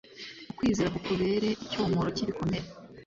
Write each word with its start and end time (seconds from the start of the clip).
ukwizera 0.51 0.93
kukubere 0.95 1.49
icyomoro 1.65 2.09
cy’ibikomere 2.15 2.65